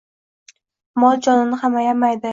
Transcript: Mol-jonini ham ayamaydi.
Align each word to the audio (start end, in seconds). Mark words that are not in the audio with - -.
Mol-jonini 1.03 1.63
ham 1.65 1.81
ayamaydi. 1.83 2.29